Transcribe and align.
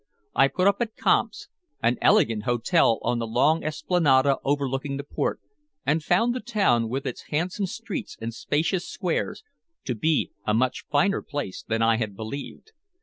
I 0.33 0.47
put 0.47 0.65
up 0.65 0.77
at 0.79 0.95
Kamp's, 0.95 1.47
an 1.83 1.99
elegant 2.01 2.45
hotel 2.45 2.97
on 3.03 3.19
the 3.19 3.27
long 3.27 3.63
esplanade 3.63 4.25
overlooking 4.43 4.97
the 4.97 5.03
port, 5.03 5.39
and 5.85 6.01
found 6.01 6.33
the 6.33 6.39
town, 6.39 6.89
with 6.89 7.05
its 7.05 7.25
handsome 7.29 7.67
streets 7.67 8.17
and 8.19 8.33
spacious 8.33 8.87
squares, 8.89 9.43
to 9.85 9.93
be 9.93 10.31
a 10.43 10.55
much 10.55 10.85
finer 10.89 11.21
place 11.21 11.61
than 11.61 11.83
I 11.83 11.97
had 11.97 12.15
believed. 12.15 12.71